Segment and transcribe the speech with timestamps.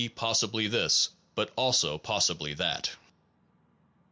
[0.15, 2.89] possibly this, but also possibly that.